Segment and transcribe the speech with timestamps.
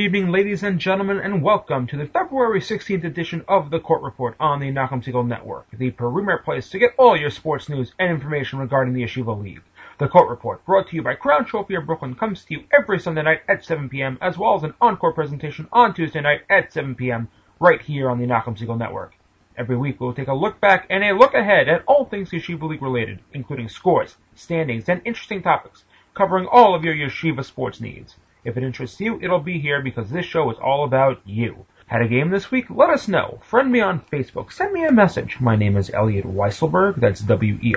[0.00, 4.00] Good evening, ladies and gentlemen, and welcome to the February 16th edition of the Court
[4.00, 7.92] Report on the Nachum Segal Network, the premier place to get all your sports news
[7.98, 9.60] and information regarding the Yeshiva League.
[9.98, 12.98] The Court Report, brought to you by Crown Trophy of Brooklyn, comes to you every
[12.98, 16.72] Sunday night at 7 p.m., as well as an encore presentation on Tuesday night at
[16.72, 17.28] 7 p.m.,
[17.60, 19.12] right here on the Nachum Segal Network.
[19.54, 22.66] Every week we'll take a look back and a look ahead at all things Yeshiva
[22.66, 28.16] League related, including scores, standings, and interesting topics, covering all of your Yeshiva sports needs.
[28.42, 31.66] If it interests you, it'll be here because this show is all about you.
[31.86, 32.66] Had a game this week?
[32.70, 33.40] Let us know.
[33.42, 34.52] Friend me on Facebook.
[34.52, 35.38] Send me a message.
[35.40, 37.00] My name is Elliot Weiselberg.
[37.00, 37.72] That's W-E-I-S-E-L-B-E-R-G.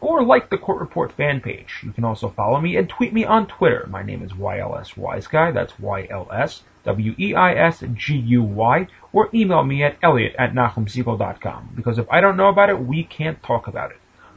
[0.00, 1.80] Or like the Court Report fan page.
[1.82, 3.86] You can also follow me and tweet me on Twitter.
[3.90, 5.54] My name is YLS Wiseguy.
[5.54, 8.86] That's Y-L-S W-E-I-S-G-U-Y.
[9.12, 11.70] Or email me at elliot at nachumsegal.com.
[11.74, 13.96] Because if I don't know about it, we can't talk about it.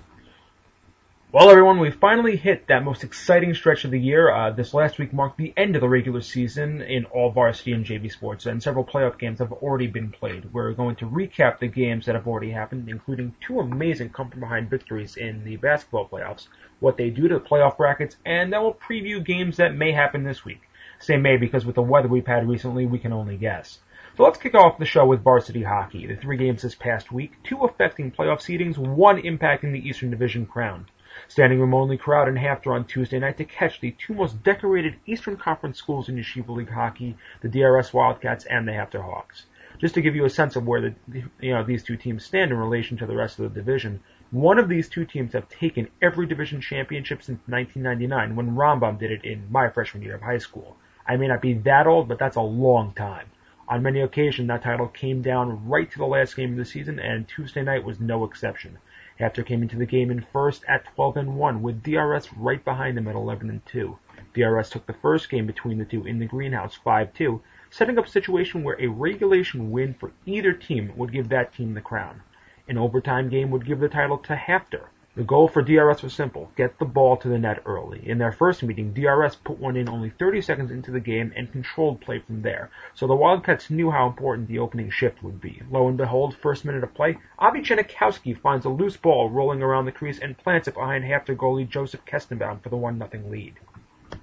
[1.35, 4.31] Well, everyone, we've finally hit that most exciting stretch of the year.
[4.31, 7.85] Uh, this last week marked the end of the regular season in all varsity and
[7.85, 10.53] JV sports, and several playoff games have already been played.
[10.53, 15.17] We're going to recap the games that have already happened, including two amazing come-from-behind victories
[15.17, 16.47] in the basketball playoffs,
[16.79, 20.23] what they do to the playoff brackets, and then we'll preview games that may happen
[20.23, 20.61] this week.
[21.01, 23.81] Say may because with the weather we've had recently, we can only guess.
[24.17, 26.07] So let's kick off the show with varsity hockey.
[26.07, 30.47] The three games this past week, two affecting playoff seedings, one impacting the Eastern Division
[30.47, 30.87] crown
[31.29, 34.97] standing room only crowd in HAFTR on Tuesday night to catch the two most decorated
[35.07, 39.47] Eastern Conference schools in Yeshiva League hockey, the DRS Wildcats and the HAFTR Hawks.
[39.79, 40.95] Just to give you a sense of where the,
[41.41, 44.59] you know, these two teams stand in relation to the rest of the division, one
[44.59, 49.25] of these two teams have taken every division championship since 1999 when Rambam did it
[49.25, 50.77] in my freshman year of high school.
[51.07, 53.27] I may not be that old, but that's a long time.
[53.67, 56.99] On many occasions, that title came down right to the last game of the season,
[56.99, 58.79] and Tuesday night was no exception.
[59.21, 62.97] HAFTR came into the game in first at 12 and 1, with DRS right behind
[62.97, 63.97] them at 11 and 2.
[64.35, 68.11] DRS took the first game between the two in the greenhouse 5-2, setting up a
[68.11, 72.23] situation where a regulation win for either team would give that team the crown.
[72.67, 74.87] An overtime game would give the title to HAFTR.
[75.17, 78.03] The goal for DRS was simple, get the ball to the net early.
[78.05, 81.53] In their first meeting, DRS put one in only 30 seconds into the game and
[81.53, 85.63] controlled play from there, so the Wildcats knew how important the opening shift would be.
[85.71, 89.85] Lo and behold, first minute of play, Avi Janikowski finds a loose ball rolling around
[89.85, 93.55] the crease and plants it behind HAFTR goalie Joseph Kestenbaum for the 1-0 lead.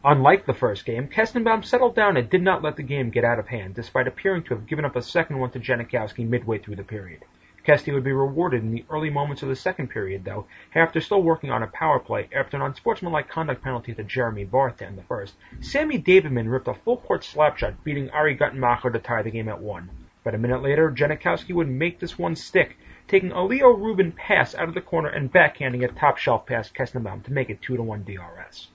[0.03, 3.39] Unlike the first game, Kestenbaum settled down and did not let the game get out
[3.39, 6.75] of hand, despite appearing to have given up a second one to Janikowski midway through
[6.75, 7.23] the period.
[7.63, 11.21] Kesty would be rewarded in the early moments of the second period, though, after still
[11.21, 15.03] working on a power play after an unsportsmanlike conduct penalty to Jeremy Barth in the
[15.03, 15.35] first.
[15.59, 19.61] Sammy Davidman ripped a full court slapshot, beating Ari Guttenmacher to tie the game at
[19.61, 19.89] one.
[20.23, 22.77] But a minute later, Janikowski would make this one stick,
[23.07, 26.71] taking a Leo Rubin pass out of the corner and backhanding a top shelf pass
[26.71, 28.69] Kestenbaum to make it 2 to 1 DRS.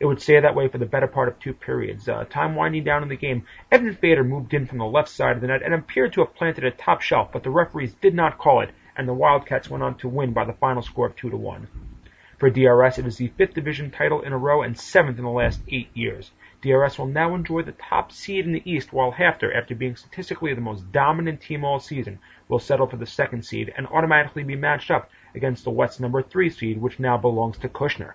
[0.00, 2.08] It would stay that way for the better part of two periods.
[2.08, 5.36] Uh, time winding down in the game, Evan Fader moved in from the left side
[5.36, 8.14] of the net and appeared to have planted a top shelf, but the referees did
[8.14, 11.16] not call it, and the Wildcats went on to win by the final score of
[11.16, 11.68] 2 to 1.
[12.38, 15.30] For DRS, it is the fifth division title in a row and seventh in the
[15.30, 16.30] last eight years.
[16.62, 20.54] DRS will now enjoy the top seed in the East, while HAFTR, after being statistically
[20.54, 24.56] the most dominant team all season, will settle for the second seed and automatically be
[24.56, 28.14] matched up against the West number three seed, which now belongs to Kushner.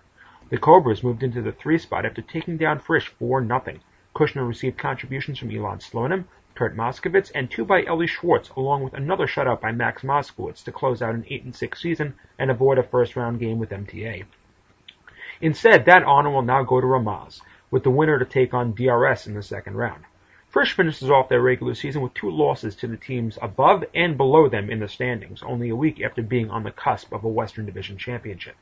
[0.50, 3.80] The Cobras moved into the three spot after taking down Frisch 4-0.
[4.16, 8.94] Kushner received contributions from Elon Slonim, Kurt Moskowitz, and two by Ellie Schwartz, along with
[8.94, 13.40] another shutout by Max Moskowitz to close out an 8-6 season and avoid a first-round
[13.40, 14.26] game with MTA.
[15.42, 17.42] Instead, that honor will now go to Ramaz,
[17.72, 20.04] with the winner to take on DRS in the second round.
[20.48, 24.48] Frisch finishes off their regular season with two losses to the teams above and below
[24.48, 27.66] them in the standings, only a week after being on the cusp of a Western
[27.66, 28.56] Division championship.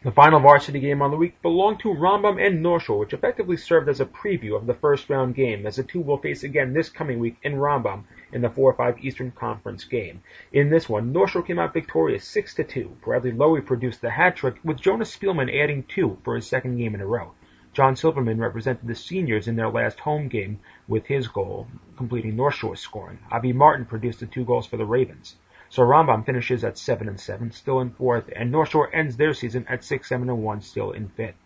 [0.00, 3.56] The final varsity game on the week belonged to Rambam and North Shore, which effectively
[3.56, 6.72] served as a preview of the first round game, as the two will face again
[6.72, 10.22] this coming week in Rambam in the 4-5 Eastern Conference game.
[10.52, 13.00] In this one, North Shore came out victorious 6-2.
[13.00, 16.94] Bradley Lowy produced the hat trick, with Jonas Spielman adding two for his second game
[16.94, 17.32] in a row.
[17.72, 21.66] John Silverman represented the seniors in their last home game with his goal,
[21.96, 23.18] completing North Shore's scoring.
[23.32, 25.34] Avi Martin produced the two goals for the Ravens.
[25.70, 29.34] So Rambam finishes at 7 and 7, still in fourth, and North Shore ends their
[29.34, 31.36] season at 6, 7 and 1, still in fifth.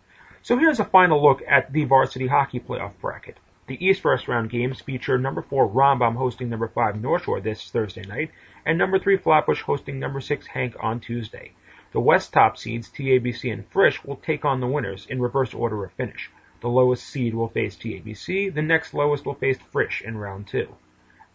[0.41, 3.37] So here's a final look at the varsity hockey playoff bracket.
[3.67, 7.69] The East first round games feature number 4 Rambam hosting number 5 North Shore this
[7.69, 8.31] Thursday night,
[8.65, 11.51] and number 3 Flatbush hosting number 6 HANC on Tuesday.
[11.91, 15.83] The West top seeds, TABC and Frisch, will take on the winners in reverse order
[15.83, 16.31] of finish.
[16.61, 20.67] The lowest seed will face TABC, the next lowest will face Frisch in round 2.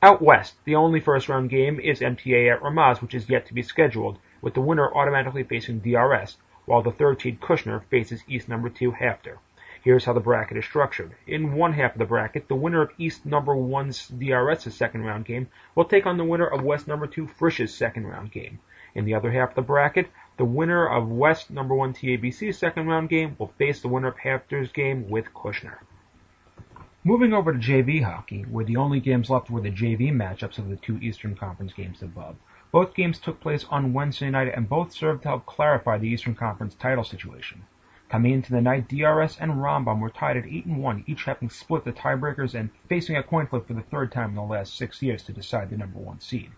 [0.00, 3.52] Out west, the only first round game is MTA at Ramaz, which is yet to
[3.52, 6.36] be scheduled, with the winner automatically facing DRS,
[6.66, 9.38] while the third seed Kushner faces East number 2 HAFTR.
[9.82, 11.16] Here's how the bracket is structured.
[11.26, 15.24] In one half of the bracket, the winner of East number one's DRS's second round
[15.24, 18.60] game will take on the winner of West number two Frisch's second round game.
[18.94, 22.86] In the other half of the bracket, the winner of West number one TABC's second
[22.86, 25.78] round game will face the winner of HAFTR's game with Kushner.
[27.04, 30.68] Moving over to JV hockey, where the only games left were the JV matchups of
[30.68, 32.34] the two Eastern Conference games above.
[32.72, 36.34] Both games took place on Wednesday night and both served to help clarify the Eastern
[36.34, 37.62] Conference title situation.
[38.08, 41.50] Coming into the night, DRS and Rambam were tied at 8 and 1, each having
[41.50, 44.76] split the tiebreakers and facing a coin flip for the third time in the last
[44.76, 46.50] six years to decide the number one seed.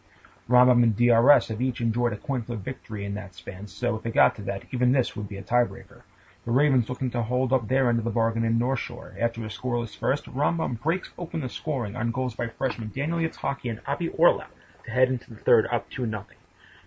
[0.48, 4.06] Rambam and DRS have each enjoyed a coin flip victory in that span, so if
[4.06, 6.00] it got to that, even this would be a tiebreaker.
[6.50, 9.14] The Ravens looking to hold up their end of the bargain in North Shore.
[9.20, 13.70] After a scoreless first, Rambam breaks open the scoring on goals by freshmen Daniel Yitzhaki
[13.70, 14.48] and Avi Orlau
[14.84, 16.26] to head into the third up 2 0.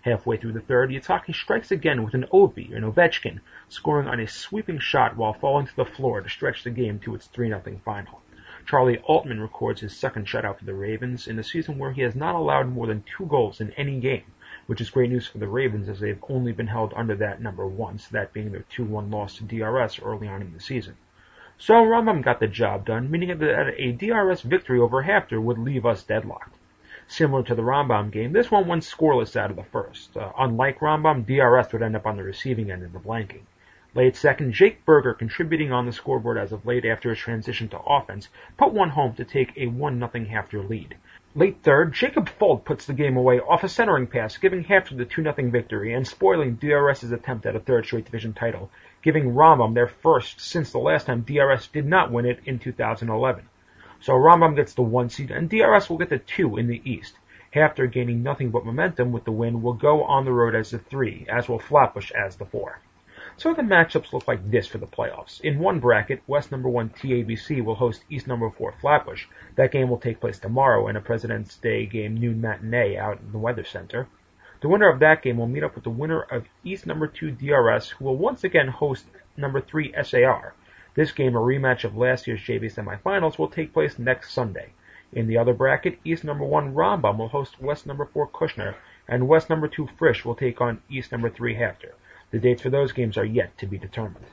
[0.02, 3.40] Halfway through the third, Yitzhaki strikes again with an Ovi, an Ovechkin,
[3.70, 7.14] scoring on a sweeping shot while falling to the floor to stretch the game to
[7.14, 8.20] its 3 0 final.
[8.66, 12.14] Charlie Altman records his second shutout for the Ravens in a season where he has
[12.14, 14.24] not allowed more than two goals in any game,
[14.66, 17.66] which is great news for the Ravens as they've only been held under that number
[17.66, 20.96] once, that being their 2-1 loss to DRS early on in the season.
[21.58, 25.86] So Rambam got the job done, meaning that a DRS victory over HAFTR would leave
[25.86, 26.56] us deadlocked.
[27.06, 30.16] Similar to the Rambam game, this one went scoreless out of the first.
[30.16, 33.42] Uh, unlike Rambam, DRS would end up on the receiving end of the blanking.
[33.94, 37.78] Late second, Jake Berger contributing on the scoreboard as of late after his transition to
[37.78, 40.96] offense, put one home to take a 1-0 HAFTR lead.
[41.36, 45.04] Late third, Jacob Fold puts the game away off a centering pass, giving HAFTR the
[45.04, 48.70] 2-0 victory and spoiling DRS's attempt at a third straight division title,
[49.02, 53.48] giving Rambam their first since the last time DRS did not win it in 2011.
[53.98, 57.18] So Rambam gets the one seed, and DRS will get the two in the East.
[57.52, 60.78] HAFTR gaining nothing but momentum with the win will go on the road as the
[60.78, 62.78] three, as will Flatbush as the four.
[63.36, 65.40] So the matchups look like this for the playoffs.
[65.40, 69.26] In one bracket, West number one TABC will host East number four Flatbush.
[69.56, 73.32] That game will take place tomorrow in a President's Day game noon matinee out in
[73.32, 74.06] the Weather Center.
[74.60, 77.32] The winner of that game will meet up with the winner of East number two
[77.32, 80.54] DRS, who will once again host number three SAR.
[80.94, 84.74] This game, a rematch of last year's JV semifinals, will take place next Sunday.
[85.12, 88.76] In the other bracket, East number 1 Rambam will host West number 4 Kushner,
[89.08, 91.94] and West number 2 Frisch will take on East number 3 HAFTR.
[92.34, 94.26] The dates for those games are yet to be determined.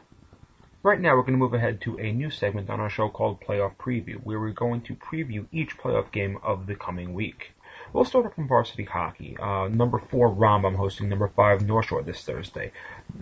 [0.82, 3.42] Right now, we're going to move ahead to a new segment on our show called
[3.42, 7.52] Playoff Preview, where we're going to preview each playoff game of the coming week.
[7.94, 9.38] We'll start off from varsity hockey.
[9.38, 12.72] Uh, number four Rambam hosting number five North Shore this Thursday.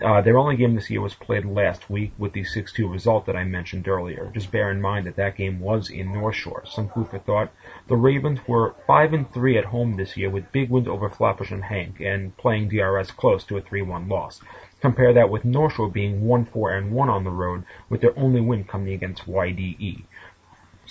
[0.02, 3.36] Uh, their only game this year was played last week with the 6-2 result that
[3.36, 4.30] I mentioned earlier.
[4.32, 6.64] Just bear in mind that that game was in North Shore.
[6.66, 7.52] Some food for thought.
[7.88, 11.50] The Ravens were 5 and 3 at home this year with big wins over Flatbush
[11.50, 14.40] and HANC and playing DRS close to a 3-1 loss.
[14.80, 18.40] Compare that with North Shore being 1-4 and 1 on the road with their only
[18.40, 20.04] win coming against YDE.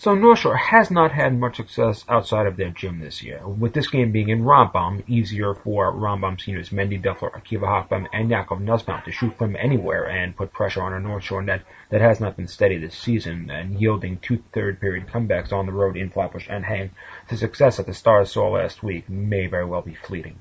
[0.02, 3.74] So North Shore has not had much success outside of their gym this year, with
[3.74, 8.62] this game being in Rambam, easier for Rambam seniors Mendy Duffler, Akiva Hochbaum, and Yakov
[8.62, 12.22] Nussbaum to shoot from anywhere and put pressure on a North Shore net that has
[12.22, 16.12] not been steady this season and yielding two third period comebacks on the road in
[16.12, 16.94] Flatbush and HANC.
[17.28, 20.40] The success that the Stars saw last week may very well be fleeting.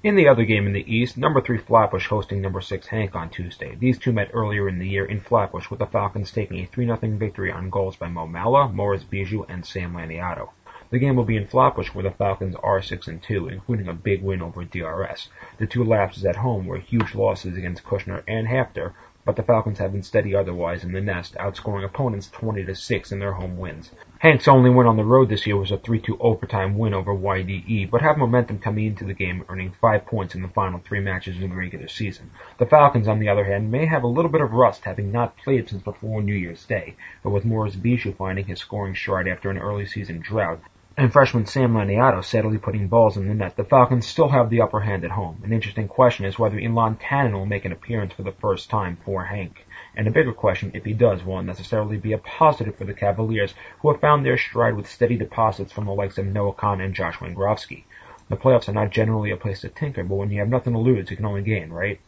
[0.00, 3.30] In the other game in the East, number 3 Flatbush hosting number 6 HANC on
[3.30, 3.74] Tuesday.
[3.74, 7.18] These two met earlier in the year in Flatbush with the Falcons taking a 3-0
[7.18, 10.50] victory on goals by Mo Mala, Morris Bijou, and Sam Laniato.
[10.90, 13.92] The game will be in Flatbush where the Falcons are 6 and 2, including a
[13.92, 15.30] big win over DRS.
[15.58, 18.92] The two lapses at home were huge losses against Kushner and HAFTR,
[19.28, 23.12] but the Falcons have been steady otherwise in the nest, outscoring opponents 20 to 6
[23.12, 23.90] in their home wins.
[24.20, 27.90] HANC's only win on the road this year was a 3-2 overtime win over YDE,
[27.90, 31.36] but have momentum coming into the game, earning 5 points in the final 3 matches
[31.36, 32.30] in the regular season.
[32.56, 35.36] The Falcons, on the other hand, may have a little bit of rust, having not
[35.36, 39.50] played since before New Year's Day, but with Morris Bijou finding his scoring stride after
[39.50, 40.62] an early season drought,
[40.98, 44.60] and freshman Sam Laniato steadily putting balls in the net, the Falcons still have the
[44.60, 45.40] upper hand at home.
[45.44, 48.98] An interesting question is whether Elon Cannon will make an appearance for the first time
[49.04, 49.64] for HANC.
[49.94, 53.54] And a bigger question, if he does, will necessarily be a positive for the Cavaliers,
[53.80, 56.92] who have found their stride with steady deposits from the likes of Noah Khan and
[56.92, 57.84] Josh Wingrovsky.
[58.28, 60.80] The playoffs are not generally a place to tinker, but when you have nothing to
[60.80, 62.00] lose, you can only gain, right?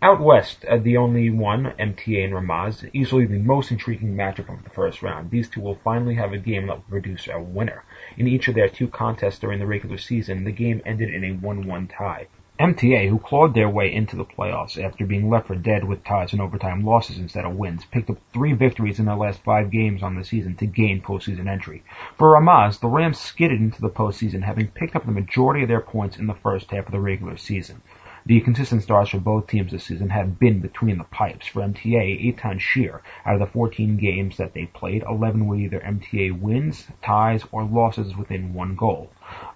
[0.00, 4.62] Out west, uh, the only one, MTA and Ramaz, easily the most intriguing matchup of
[4.62, 5.28] the first round.
[5.28, 7.82] These two will finally have a game that will produce a winner.
[8.16, 11.34] In each of their two contests during the regular season, the game ended in a
[11.34, 12.28] 1-1 tie.
[12.60, 16.32] MTA, who clawed their way into the playoffs after being left for dead with ties
[16.32, 20.04] and overtime losses instead of wins, picked up three victories in their last five games
[20.04, 21.82] on the season to gain postseason entry.
[22.16, 25.80] For Ramaz, the Rams skidded into the postseason, having picked up the majority of their
[25.80, 27.82] points in the first half of the regular season.
[28.28, 31.46] The consistent stars for both teams this season have been between the pipes.
[31.46, 35.80] For MTA, Eitan Shear, out of the 14 games that they played, 11 were either
[35.80, 39.10] MTA wins, ties, or losses within one goal.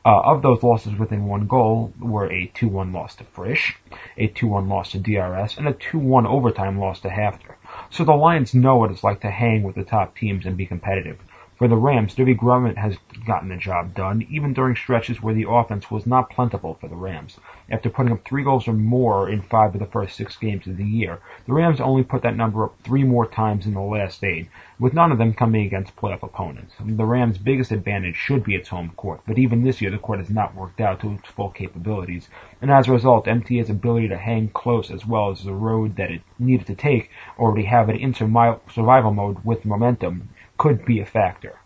[0.07, 3.77] Uh, of those losses within one goal were a 2-1 loss to Frisch,
[4.17, 7.57] a 2-1 loss to DRS, and a 2-1 overtime loss to HAFTR.
[7.91, 10.65] So the Lions know what it's like to hang with the top teams and be
[10.65, 11.19] competitive.
[11.63, 15.49] For the Rams, Davey Grummet has gotten the job done, even during stretches where the
[15.49, 17.39] offense was not plentiful for the Rams.
[17.71, 20.77] After putting up three goals or more in five of the first six games of
[20.77, 24.25] the year, the Rams only put that number up three more times in the last
[24.25, 24.49] eight,
[24.81, 26.75] with none of them coming against playoff opponents.
[26.81, 30.19] The Rams' biggest advantage should be its home court, but even this year the court
[30.19, 32.29] has not worked out to its full capabilities,
[32.61, 36.11] and as a result, MTA's ability to hang close as well as the road that
[36.11, 40.29] it needed to take, already have it in survival mode with momentum,
[40.63, 41.59] could be a factor.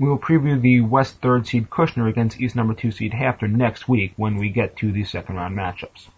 [0.00, 3.88] We will preview the West third seed Kushner against East number two seed HAFTR next
[3.88, 6.08] week when we get to the second round matchups.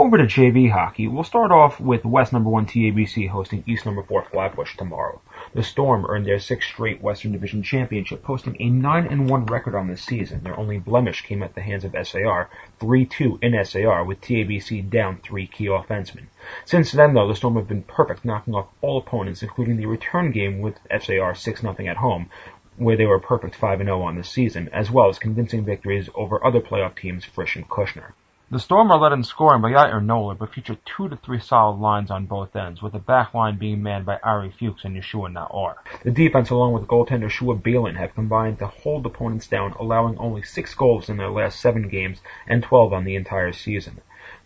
[0.00, 4.02] Over to JV hockey, we'll start off with West number one TABC hosting East number
[4.02, 5.20] four Flatbush tomorrow.
[5.52, 9.74] The Storm earned their sixth straight Western Division championship, posting a 9 and 1 record
[9.74, 10.42] on the season.
[10.42, 12.48] Their only blemish came at the hands of SAR,
[12.80, 16.28] 3-2 in SAR, with TABC down three key offensemen.
[16.64, 20.30] Since then, though, the Storm have been perfect, knocking off all opponents, including the return
[20.30, 22.30] game with SAR six nothing at home,
[22.78, 26.62] where they were perfect 5-0 on the season, as well as convincing victories over other
[26.62, 28.12] playoff teams Frisch and Kushner.
[28.52, 31.78] The Storm are led in scoring by Yair Nola, but feature two to three solid
[31.78, 35.32] lines on both ends, with the back line being manned by Ari Fuchs and Yeshua
[35.32, 35.76] Naor.
[36.02, 40.42] The defense, along with goaltender Shua Balin, have combined to hold opponents down, allowing only
[40.42, 44.00] six goals in their last seven games and 12 on the entire season.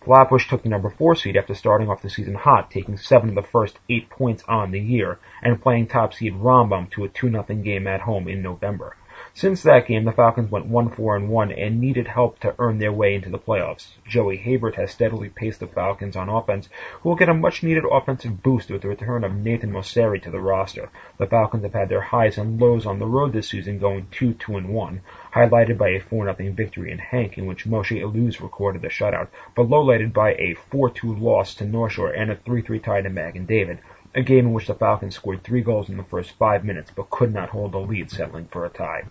[0.05, 3.35] Flatbush took the number four seed after starting off the season hot, taking seven of
[3.37, 7.65] the first eight points on the year, and playing top seed Rambam to a 2-0
[7.65, 8.97] game at home in November.
[9.37, 12.93] Since that game, the Falcons went 1-4 and 1 and needed help to earn their
[12.93, 13.89] way into the playoffs.
[14.07, 16.69] Joey Habert has steadily paced the Falcons on offense,
[17.01, 20.31] who will get a much needed offensive boost with the return of Nathan Mosseri to
[20.31, 20.89] the roster.
[21.19, 25.01] The Falcons have had their highs and lows on the road this season going 2-2-1,
[25.33, 29.27] highlighted by a 4-0 victory in HANC in which Moshe Iluz recorded the shutout,
[29.57, 33.47] but lowlighted by a 4-2 loss to North Shore and a 3-3 tie to Magen
[33.47, 33.81] David
[34.15, 37.11] a game in which the Falcons scored three goals in the first five minutes but
[37.11, 39.03] could not hold the lead, settling for a tie.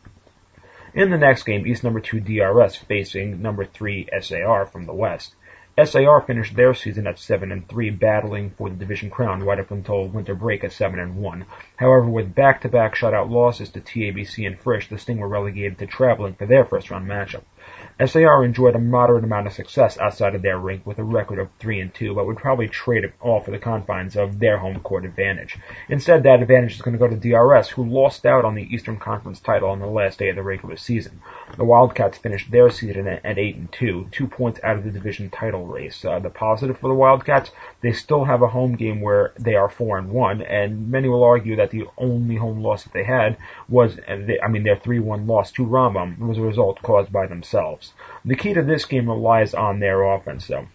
[0.95, 5.33] In the next game, East number 2 DRS facing number 3 SAR from the West.
[5.75, 9.72] SAR finished their season at 7 and 3, battling for the division crown right up
[9.72, 11.46] until winter break at 7 and 1.
[11.77, 16.36] However, with back-to-back shutout losses to TABC and Frisch, the Sting were relegated to traveling
[16.36, 17.42] for their first round matchup.
[18.06, 21.50] SAR enjoyed a moderate amount of success outside of their rink with a record of
[21.58, 24.80] 3 and 2, but would probably trade it all for the confines of their home
[24.82, 25.58] court advantage.
[25.89, 28.98] Instead, that advantage is going to go to DRS, who lost out on the Eastern
[28.98, 31.22] Conference title on the last day of the regular season.
[31.58, 35.30] The Wildcats finished their season at 8 and 2, two points out of the division
[35.30, 36.03] title race.
[36.03, 37.51] Uh, the positive for the Wildcats,
[37.82, 41.24] they still have a home game where they are 4 and 1, and many will
[41.24, 45.51] argue that the only home loss that they had was, I mean, their 3-1 loss
[45.53, 47.93] to Rambam was a result caused by themselves.
[48.25, 50.67] The key to this game relies on their offense, though.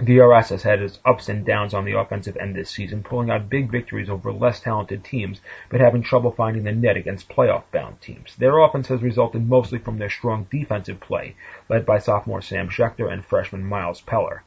[0.00, 3.48] DRS has had its ups and downs on the offensive end this season, pulling out
[3.48, 5.40] big victories over less talented teams,
[5.70, 8.36] but having trouble finding the net against playoff-bound teams.
[8.36, 11.34] Their offense has resulted mostly from their strong defensive play,
[11.68, 14.42] led by sophomore Sam Schechter and freshman Miles Peller.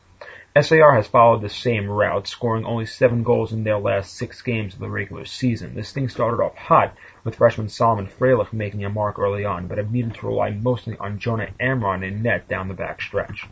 [0.58, 4.74] SAR has followed the same route, scoring only seven goals in their last six games
[4.74, 5.76] of the regular season.
[5.76, 9.80] This thing started off hot, with freshman Solomon Freilich making a mark early on, but
[9.80, 13.48] have needed to rely mostly on Jonah Amron in net down the back stretch.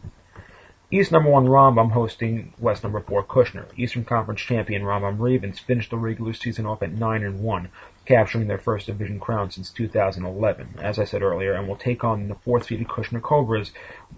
[0.91, 3.65] East number one Rambam hosting West number four Kushner.
[3.77, 7.69] Eastern Conference champion Rambam Ravens finished the regular season off at 9 and 1,
[8.05, 12.27] capturing their first division crown since 2011, as I said earlier, and will take on
[12.27, 13.71] the fourth seeded Kushner Cobras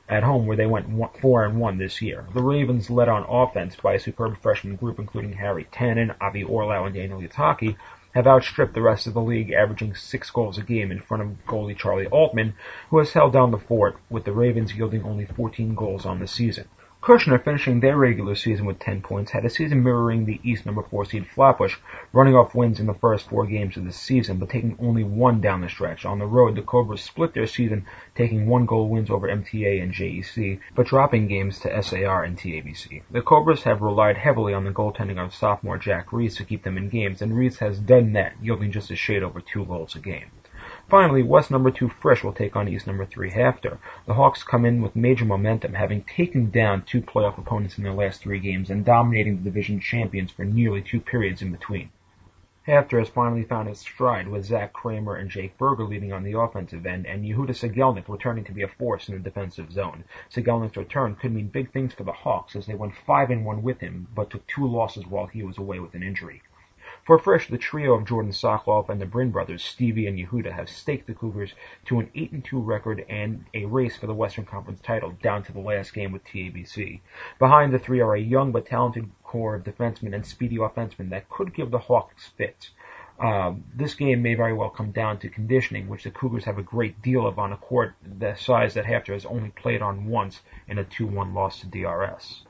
[0.08, 0.88] at home where they went
[1.20, 2.26] 4 and 1 this year.
[2.34, 6.86] The Ravens led on offense by a superb freshman group including Harry Tannen, Avi Orlau,
[6.86, 7.76] and Daniel Yitzhaki,
[8.14, 11.46] have outstripped the rest of the league, averaging six goals a game in front of
[11.46, 12.54] goalie Charlie Altman,
[12.90, 16.28] who has held down the fort, with the Ravens yielding only 14 goals on the
[16.28, 16.68] season.
[17.02, 20.84] Kushner, finishing their regular season with 10 points, had a season mirroring the East number
[20.84, 21.78] 4 seed Flatbush,
[22.14, 25.42] running off wins in the first four games of the season, but taking only one
[25.42, 26.06] down the stretch.
[26.06, 29.92] On the road, the Cobras split their season, taking one goal wins over MTA and
[29.92, 33.02] JEC, but dropping games to SAR and TABC.
[33.10, 36.78] The Cobras have relied heavily on the goaltending of sophomore Jack Reese to keep them
[36.78, 40.00] in games, and Reese has done that, yielding just a shade over two goals a
[40.00, 40.30] game.
[40.92, 43.78] Finally, West number 2 Frisch will take on East number 3 HAFTR.
[44.08, 47.94] The Hawks come in with major momentum, having taken down two playoff opponents in their
[47.94, 51.92] last three games and dominating the division champions for nearly two periods in between.
[52.68, 56.38] HAFTR has finally found his stride with Zach Kramer and Jake Berger leading on the
[56.38, 60.04] offensive end and Yehuda Segelnik returning to be a force in the defensive zone.
[60.30, 63.64] Segelnik's return could mean big things for the Hawks as they went 5 and 1
[63.64, 66.42] with him but took two losses while he was away with an injury.
[67.04, 70.70] For Frisch, the trio of Jordan Sokoloff and the Brin brothers, Stevie and Yehuda, have
[70.70, 71.56] staked the Cougars
[71.86, 75.60] to an 8-2 record and a race for the Western Conference title down to the
[75.60, 77.02] last game with TABC.
[77.40, 81.28] Behind the three are a young but talented core of defensemen and speedy offensemen that
[81.28, 82.70] could give the Hawks fits.
[83.20, 86.64] Um, this game may very well come down to conditioning, which the Cougars have a
[86.64, 90.42] great deal of on a court the size that HAFTR has only played on once
[90.68, 92.46] in a 2-1 loss to DRS.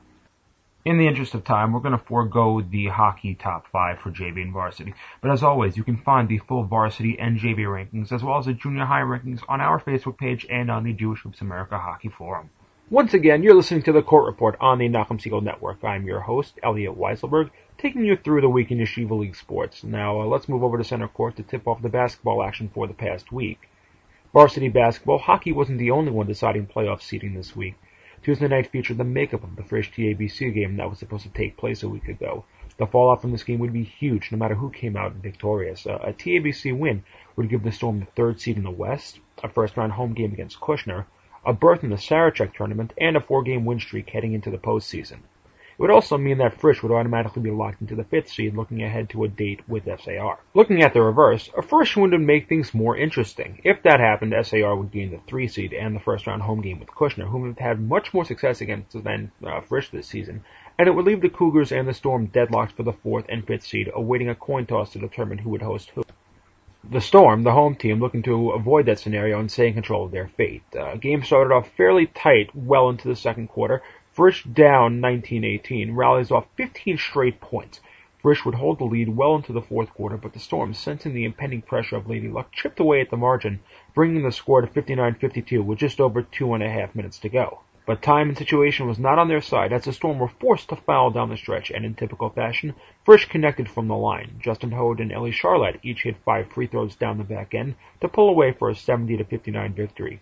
[0.84, 4.42] In the interest of time, we're going to forego the hockey top five for JV
[4.42, 4.94] and varsity.
[5.20, 8.46] But as always, you can find the full varsity and JV rankings as well as
[8.46, 12.08] the junior high rankings on our Facebook page and on the Jewish Hoops America Hockey
[12.08, 12.50] Forum.
[12.90, 15.84] Once again, you're listening to the Court Report on the Nachum Segal Network.
[15.84, 19.84] I'm your host, Elliot Weiselberg, taking you through the week in Yeshiva League sports.
[19.84, 22.88] Now, uh, let's move over to center court to tip off the basketball action for
[22.88, 23.68] the past week.
[24.32, 27.76] Varsity basketball, hockey wasn't the only one deciding playoff seeding this week.
[28.22, 31.56] Tuesday night featured the makeup of the first TABC game that was supposed to take
[31.56, 32.44] place a week ago.
[32.76, 35.86] The fallout from this game would be huge no matter who came out victorious.
[35.86, 37.02] A TABC win
[37.34, 40.32] would give the Storm the third seed in the West, a first round home game
[40.32, 41.06] against Kushner,
[41.44, 44.56] a berth in the Sarachek tournament, and a four game win streak heading into the
[44.56, 45.18] postseason.
[45.82, 49.10] Would also mean that Frisch would automatically be locked into the fifth seed looking ahead
[49.10, 50.38] to a date with SAR.
[50.54, 53.60] Looking at the reverse, a Frisch win would make things more interesting.
[53.64, 56.78] If that happened, SAR would gain the three seed and the first round home game
[56.78, 60.44] with Kushner, whom have had much more success against than uh, Frisch this season,
[60.78, 63.66] and it would leave the Cougars and the Storm deadlocked for the fourth and fifth
[63.66, 66.04] seed, awaiting a coin toss to determine who would host who.
[66.88, 70.12] The Storm, the home team, looking to avoid that scenario and stay in control of
[70.12, 70.62] their fate.
[70.78, 73.82] Uh, game started off fairly tight well into the second quarter,
[74.14, 77.80] Frisch down 1918 rallies off 15 straight points.
[78.20, 81.24] Frisch would hold the lead well into the fourth quarter, but the Storm, sensing the
[81.24, 83.60] impending pressure of Lady Luck, chipped away at the margin,
[83.94, 87.60] bringing the score to 59-52 with just over two and a half minutes to go.
[87.86, 90.76] But time and situation was not on their side as the Storm were forced to
[90.76, 92.74] foul down the stretch, and in typical fashion,
[93.06, 94.38] Frisch connected from the line.
[94.40, 98.08] Justin Hode and Ellie Charlotte each hit five free throws down the back end to
[98.08, 100.20] pull away for a 70-59 victory.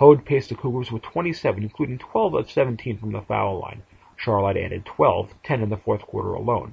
[0.00, 3.82] Hode paced the Cougars with 27, including 12 of 17 from the foul line.
[4.16, 6.72] Charlotte added 12, 10 in the fourth quarter alone.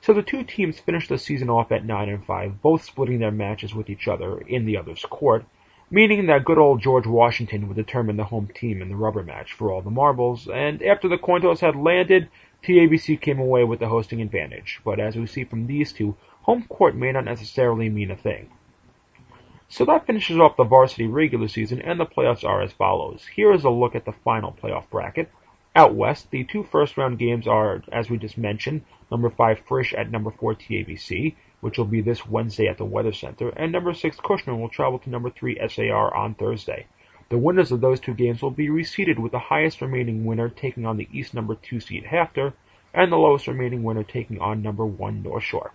[0.00, 3.30] So the two teams finished the season off at 9 and 5, both splitting their
[3.30, 5.44] matches with each other in the other's court,
[5.88, 9.52] meaning that good old George Washington would determine the home team in the rubber match
[9.52, 12.28] for all the marbles, and after the coin toss had landed,
[12.64, 14.80] TABC came away with the hosting advantage.
[14.84, 18.50] But as we see from these two, home court may not necessarily mean a thing.
[19.68, 23.26] So that finishes off the varsity regular season, and the playoffs are as follows.
[23.34, 25.30] Here is a look at the final playoff bracket.
[25.74, 29.92] Out west, the two first round games are, as we just mentioned, number 5 Frisch
[29.94, 33.94] at number 4 TABC, which will be this Wednesday at the Weather Center, and number
[33.94, 36.86] 6 Kushner will travel to number 3 SAR on Thursday.
[37.30, 40.84] The winners of those two games will be reseeded with the highest remaining winner taking
[40.84, 42.52] on the East number 2 seed HAFTR,
[42.92, 45.72] and the lowest remaining winner taking on number 1 North Shore.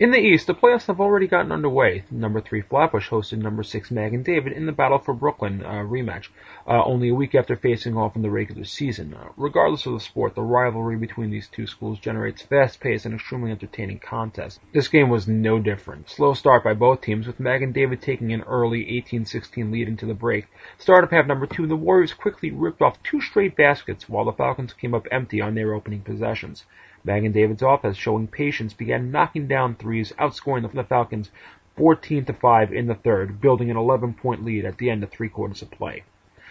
[0.00, 2.04] In the East, the playoffs have already gotten underway.
[2.08, 6.28] Number three Flatbush hosted number six Magen David in the Battle for Brooklyn uh, rematch,
[6.68, 9.12] uh, only a week after facing off in the regular season.
[9.12, 13.50] Uh, regardless of the sport, the rivalry between these two schools generates fast-paced and extremely
[13.50, 14.60] entertaining contests.
[14.72, 16.08] This game was no different.
[16.08, 20.14] Slow start by both teams, with Magen David taking an early 18-16 lead into the
[20.14, 20.46] break.
[20.78, 24.74] Startup half number two, the Warriors quickly ripped off two straight baskets, while the Falcons
[24.74, 26.66] came up empty on their opening possessions.
[27.08, 31.30] Magen David's offense, showing patience, began knocking down threes, outscoring the Falcons
[31.74, 35.08] 14 to 5 in the third, building an 11 point lead at the end of
[35.08, 36.02] three quarters of play.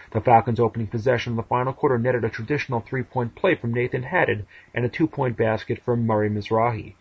[0.09, 3.71] The Falcons' opening possession in the final quarter netted a traditional three point play from
[3.71, 6.95] Nathan Haddad and a two point basket from Murray Mizrahi.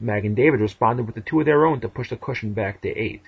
[0.00, 2.88] Magen David responded with the two of their own to push the cushion back to
[2.88, 3.22] eight.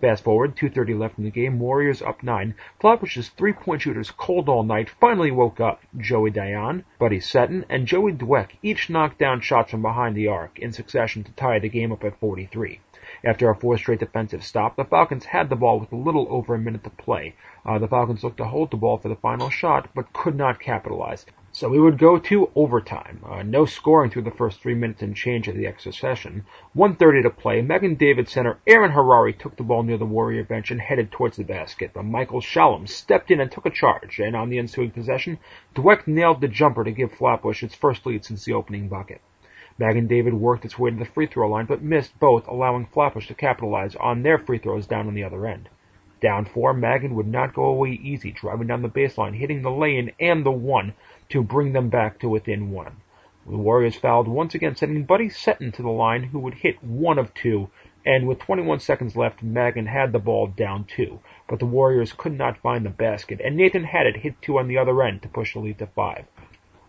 [0.00, 2.54] Fast forward, 2.30 left in the game, Warriors up nine.
[2.80, 5.82] Flatbush's three-point shooters, cold all night, finally woke up.
[5.96, 10.58] Joey Dion, Buddy Seton, and Joey Dweck each knocked down shots from behind the arc
[10.58, 12.80] in succession to tie the game up at 43.
[13.22, 16.54] After a four straight defensive stop, the Falcons had the ball with a little over
[16.54, 17.34] a minute to play.
[17.64, 20.58] Uh, the Falcons looked to hold the ball for the final shot, but could not
[20.58, 21.26] capitalize.
[21.56, 23.20] So we would go to overtime.
[23.24, 26.44] Uh, no scoring through the first three minutes and change of the extra session.
[26.76, 27.62] 1.30 to play.
[27.62, 31.36] Magen David center Aaron Harari took the ball near the Warrior bench and headed towards
[31.36, 34.90] the basket, but Michael Shalom stepped in and took a charge, and on the ensuing
[34.90, 35.38] possession,
[35.76, 39.20] Dweck nailed the jumper to give Flatbush its first lead since the opening bucket.
[39.78, 43.28] Magen David worked its way to the free throw line, but missed both, allowing Flatbush
[43.28, 45.68] to capitalize on their free throws down on the other end.
[46.20, 50.10] Down four, Magen would not go away easy, driving down the baseline, hitting the lay-in
[50.18, 50.94] and the one,
[51.30, 52.96] to bring them back to within one.
[53.46, 57.18] The Warriors fouled once again, sending Buddy Seton to the line, who would hit one
[57.18, 57.68] of two,
[58.06, 62.36] and with 21 seconds left, Magen had the ball down two, but the Warriors could
[62.36, 65.52] not find the basket, and Nathan Haddad hit two on the other end to push
[65.52, 66.24] the lead to five.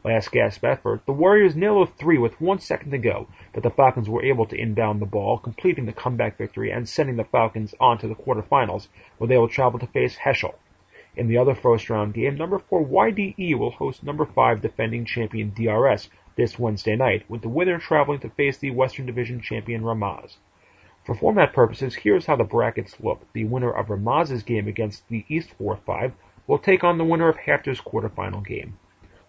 [0.06, 3.70] Last gasp effort, the Warriors nailed a three with one second to go, but the
[3.70, 7.74] Falcons were able to inbound the ball, completing the comeback victory and sending the Falcons
[7.80, 10.54] on to the quarterfinals, where they will travel to face Heschel.
[11.18, 15.54] In the other first round game, number 4 YDE will host number 5 defending champion
[15.56, 20.36] DRS this Wednesday night, with the winner traveling to face the Western Division champion Ramaz.
[21.06, 23.32] For format purposes, here's how the brackets look.
[23.32, 26.12] The winner of Ramaz's game against the East 4-5
[26.48, 28.78] will take on the winner of HAFTR's quarterfinal game,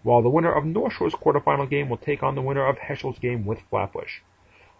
[0.03, 3.19] while the winner of North Shore's quarterfinal game will take on the winner of Heschel's
[3.19, 4.19] game with Flatbush.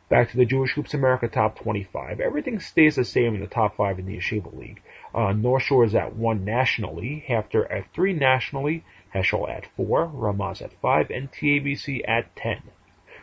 [0.10, 2.20] Back to the Jewish Hoops America Top 25.
[2.20, 4.82] Everything stays the same in the top five in the Yeshiva League.
[5.13, 10.62] Uh, North Shore is at one nationally, HAFTR at three nationally, Heschel at four, Ramaz
[10.62, 12.62] at five, and TABC at ten.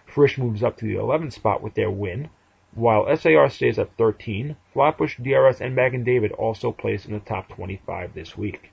[0.07, 2.31] Frisch moves up to the 11th spot with their win,
[2.75, 4.57] while SAR stays at 13.
[4.73, 8.71] Flatbush, DRS, and Magen David also placed in the top 25 this week.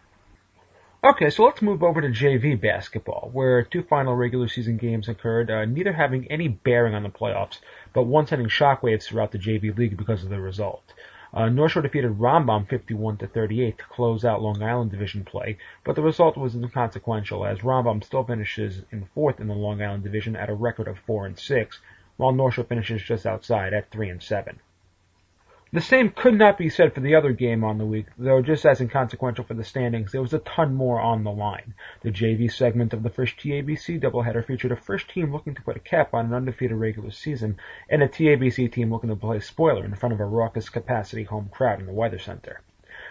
[1.03, 5.49] Okay, so let's move over to JV basketball, where two final regular season games occurred,
[5.49, 7.57] uh, neither having any bearing on the playoffs,
[7.91, 10.93] but one sending shockwaves throughout the JV league because of the result.
[11.33, 15.57] Uh, North Shore defeated Rambam 51 to 38 to close out Long Island division play,
[15.85, 20.03] but the result was inconsequential as Rambam still finishes in fourth in the Long Island
[20.03, 21.79] division at a record of 4 and 6,
[22.17, 24.59] while North Shore finishes just outside at 3 and 7.
[25.73, 28.65] The same could not be said for the other game on the week, though just
[28.65, 31.75] as inconsequential for the standings, there was a ton more on the line.
[32.01, 35.77] The JV segment of the first TABC doubleheader featured a first team looking to put
[35.77, 37.57] a cap on an undefeated regular season,
[37.89, 41.47] and a TABC team looking to play spoiler in front of a raucous capacity home
[41.49, 42.59] crowd in the Weather Center.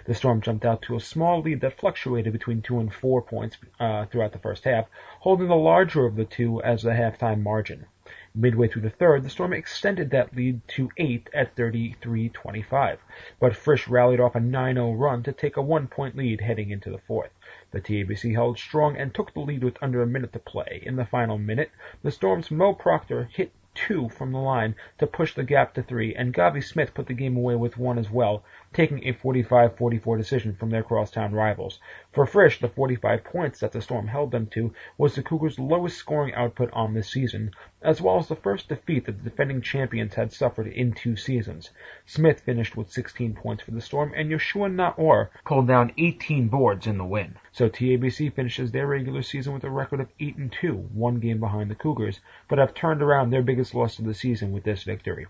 [0.05, 3.57] The Storm jumped out to a small lead that fluctuated between two and four points
[3.79, 4.87] uh, throughout the first half,
[5.21, 7.87] holding the larger of the two as the halftime margin.
[8.35, 12.99] Midway through the third, the Storm extended that lead to eight at 33-25,
[13.41, 16.99] but Frisch rallied off a 9-0 run to take a one-point lead heading into the
[16.99, 17.33] fourth.
[17.73, 20.81] The TABC held strong and took the lead with under a minute to play.
[20.87, 21.73] In the final minute,
[22.05, 26.15] the Storm's Mo Proctor hit two from the line to push the gap to three,
[26.15, 30.55] and Gavi Smith put the game away with one as well, taking a 45-44 decision
[30.55, 31.81] from their crosstown rivals.
[32.13, 35.97] For Frisch, the 45 points that the Storm held them to was the Cougars' lowest
[35.97, 37.51] scoring output on this season,
[37.83, 41.71] as well as the first defeat that the defending champions had suffered in two seasons.
[42.07, 46.87] Smith finished with 16 points for the Storm, and Yoshua Naor pulled down 18 boards
[46.87, 47.35] in the win.
[47.51, 51.41] So TABC finishes their regular season with a record of 8 and 2, one game
[51.41, 54.85] behind the Cougars, but have turned around their biggest loss of the season with this
[54.85, 55.27] victory.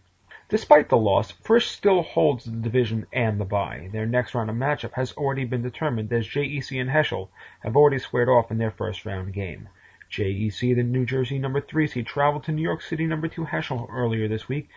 [0.50, 3.88] Despite the loss, Frisch still holds the division and the bye.
[3.92, 7.28] Their next round of matchup has already been determined as JEC and Heschel
[7.60, 9.68] have already squared off in their first round game.
[10.10, 13.88] JEC, the New Jersey number three seed, traveled to New York City number two Heschel
[13.92, 14.68] earlier this week,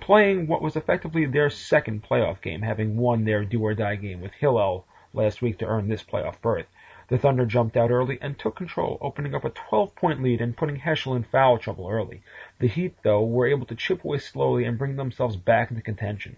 [0.00, 4.20] playing what was effectively their second playoff game, having won their do or die game
[4.20, 6.66] with Hillel last week to earn this playoff berth.
[7.08, 10.76] The Thunder jumped out early and took control, opening up a 12-point lead and putting
[10.76, 12.22] Heschel in foul trouble early.
[12.58, 16.36] The Heat, though, were able to chip away slowly and bring themselves back into contention.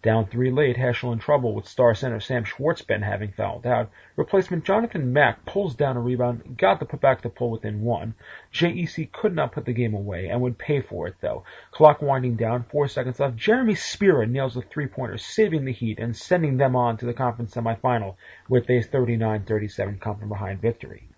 [0.00, 3.90] Down three late, Heschel in trouble with star center Sam Schwartzben having fouled out.
[4.14, 8.14] Replacement Jonathan Mack pulls down a rebound, got the putback to pull within one.
[8.52, 11.42] JEC could not put the game away and would pay for it though.
[11.72, 13.34] Clock winding down, four seconds left.
[13.34, 17.56] Jeremy Spira nails a three-pointer, saving the Heat and sending them on to the conference
[17.56, 18.14] semifinal
[18.48, 21.08] with a 39-37 come from behind victory.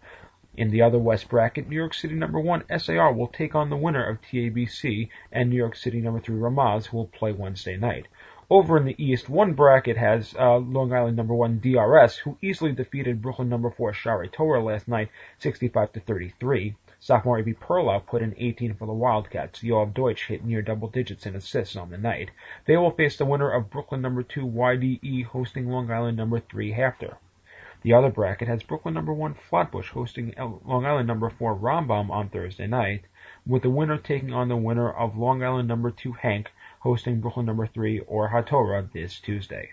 [0.56, 3.76] In the other West bracket, New York City number one SAR will take on the
[3.76, 8.08] winner of TABC and New York City number three Ramaz, who will play Wednesday night.
[8.52, 12.72] Over in the East, one bracket has uh, Long Island number one DRS, who easily
[12.72, 15.08] defeated Brooklyn number four Shaarei Torah last night,
[15.38, 16.74] 65 to 33.
[16.98, 19.62] Sophomore Avi Perlow put in 18 for the Wildcats.
[19.62, 22.32] Yoav Deutsch hit near double digits in assists on the night.
[22.66, 26.72] They will face the winner of Brooklyn number two YDE hosting Long Island number three
[26.72, 27.18] HAFTR.
[27.82, 32.28] The other bracket has Brooklyn number one Flatbush hosting Long Island number four Rambam on
[32.28, 33.04] Thursday night,
[33.46, 37.46] with the winner taking on the winner of Long Island number two HANC hosting Brooklyn
[37.46, 39.70] number three or HaTorah this Tuesday.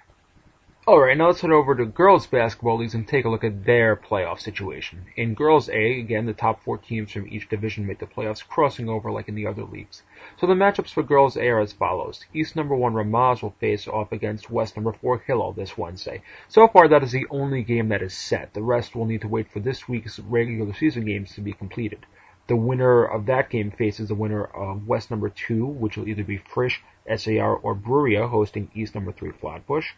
[0.87, 3.97] Alright, now let's head over to girls basketball leagues and take a look at their
[3.97, 5.05] playoff situation.
[5.17, 8.87] In girls A, again, the top four teams from each division make the playoffs, crossing
[8.87, 10.03] over like in the other leagues.
[10.39, 12.25] So the matchups for girls A are as follows.
[12.33, 16.21] East number one Ramaz will face off against West number four Hillel this Wednesday.
[16.47, 18.53] So far, that is the only game that is set.
[18.53, 22.05] The rest will need to wait for this week's regular season games to be completed.
[22.47, 26.23] The winner of that game faces the winner of West number two, which will either
[26.23, 26.81] be Frisch,
[27.13, 29.91] SAR, or Bruria hosting East number three Flatbush.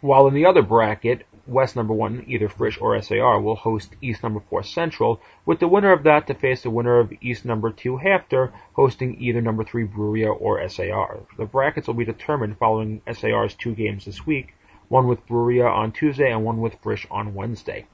[0.00, 4.24] While in the other bracket, West number one, either Frisch or SAR, will host East
[4.24, 7.70] number four Central, with the winner of that to face the winner of East number
[7.70, 11.20] two HAFTR, hosting either number three Bruria or SAR.
[11.38, 14.54] The brackets will be determined following SAR's two games this week,
[14.88, 17.86] one with Bruria on Tuesday and one with Frisch on Wednesday.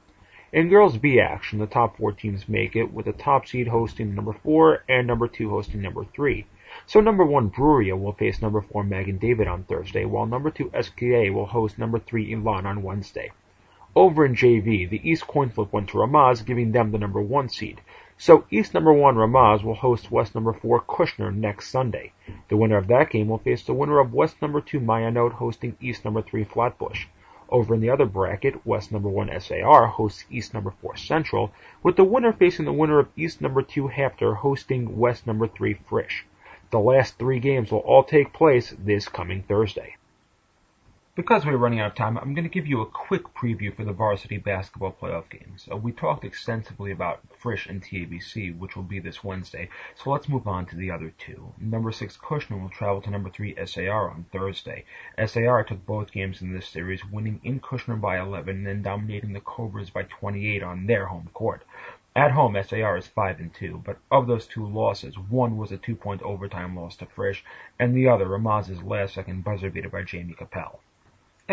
[0.54, 4.14] In girls B action, the top four teams make it, with the top seed hosting
[4.14, 6.44] number four and number two hosting number three.
[6.84, 10.70] So number one Bruria will face number four Magen David on Thursday, while number two
[10.78, 13.30] SKA will host number three Elon on Wednesday.
[13.96, 17.48] Over in JV, the East coin flip went to Ramaz, giving them the number one
[17.48, 17.80] seed.
[18.18, 22.12] So East number one Ramaz will host West number four Kushner next Sunday.
[22.50, 25.78] The winner of that game will face the winner of West number two Mayanot hosting
[25.80, 27.06] East number three Flatbush.
[27.52, 31.96] Over in the other bracket, West number one SAR hosts East number four Central, with
[31.96, 36.24] the winner facing the winner of East number two HAFTR hosting West number three Frisch.
[36.70, 39.96] The last three games will all take place this coming Thursday.
[41.14, 43.84] Because we're running out of time, I'm going to give you a quick preview for
[43.84, 45.68] the varsity basketball playoff games.
[45.70, 50.26] Uh, we talked extensively about Frisch and TABC, which will be this Wednesday, so let's
[50.26, 51.52] move on to the other two.
[51.58, 54.86] Number 6 Kushner will travel to number 3 SAR on Thursday.
[55.26, 59.34] SAR took both games in this series, winning in Kushner by 11 and then dominating
[59.34, 61.62] the Cobras by 28 on their home court.
[62.16, 65.76] At home, SAR is 5 and 2, but of those two losses, one was a
[65.76, 67.44] two point overtime loss to Frisch,
[67.78, 70.80] and the other, Ramaz's last second buzzer beater by Jamie Capel.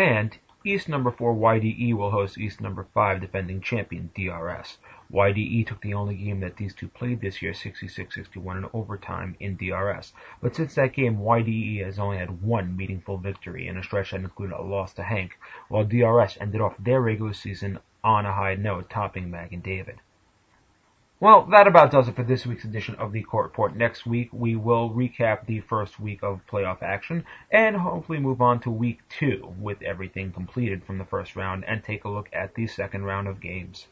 [0.00, 4.78] And East number 4 YDE will host East number 5 defending champion DRS.
[5.12, 9.56] YDE took the only game that these two played this year, 66-61 in overtime in
[9.56, 10.14] DRS.
[10.40, 14.22] But since that game, YDE has only had one meaningful victory in a stretch that
[14.22, 18.54] included a loss to HANC, while DRS ended off their regular season on a high
[18.54, 19.96] note, topping Magen David.
[21.22, 23.76] Well, that about does it for this week's edition of the Court Report.
[23.76, 28.58] Next week, we will recap the first week of playoff action and hopefully move on
[28.60, 32.54] to week two with everything completed from the first round and take a look at
[32.54, 33.86] the second round of games.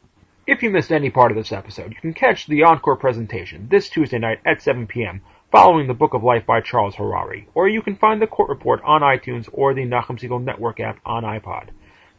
[0.47, 3.89] If you missed any part of this episode, you can catch the encore presentation this
[3.89, 5.21] Tuesday night at 7 p.m.
[5.51, 8.81] following the Book of Life by Charles Harary, or you can find the Court Report
[8.83, 11.69] on iTunes or the Nachum Segal Network app on iPod.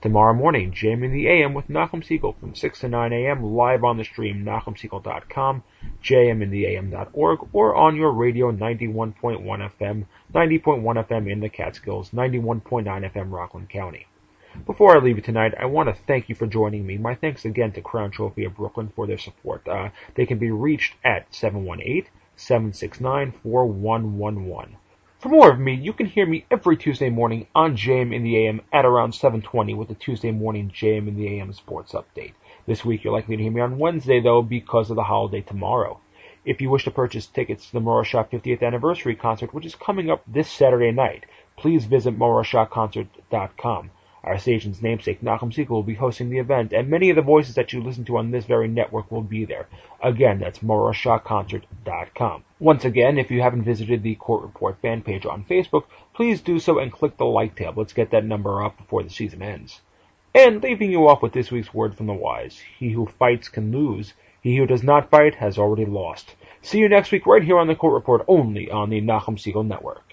[0.03, 3.45] Tomorrow morning, JM in the AM with Nachum Segal from 6 to 9 a.m.
[3.45, 5.63] live on the stream, NachumSegal.com,
[6.03, 13.69] jmintheam.org, or on your radio 91.1 FM, 90.1 FM in the Catskills, 91.9 FM Rockland
[13.69, 14.07] County.
[14.65, 16.97] Before I leave you tonight, I want to thank you for joining me.
[16.97, 19.69] My thanks again to Crown Trophy of Brooklyn for their support.
[19.69, 24.77] Uh, they can be reached at 718 769 4111.
[25.21, 28.39] For more of me, you can hear me every Tuesday morning on JM in the
[28.39, 32.33] AM at around 7.20 with the Tuesday morning JM in the AM sports update.
[32.67, 36.01] This week you're likely to hear me on Wednesday though because of the holiday tomorrow.
[36.47, 40.11] If you wish to purchase tickets to the Morashot 50th anniversary concert, which is coming
[40.11, 43.91] up this Saturday night, please visit morashotconcert.com.
[44.23, 47.55] Our station's namesake, Nachum Segal, will be hosting the event, and many of the voices
[47.55, 49.67] that you listen to on this very network will be there.
[50.03, 52.45] Again, that's morashotconcert.com.
[52.59, 56.59] Once again, if you haven't visited the Court Report fan page on Facebook, please do
[56.59, 57.79] so and click the like tab.
[57.79, 59.81] Let's get that number up before the season ends.
[60.35, 62.61] And leaving you off with this week's word from the wise.
[62.79, 64.13] He who fights can lose.
[64.43, 66.35] He who does not fight has already lost.
[66.61, 69.67] See you next week right here on the Court Report only on the Nachum Segal
[69.67, 70.10] Network.